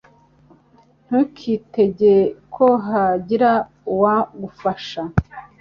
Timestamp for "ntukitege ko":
1.05-2.65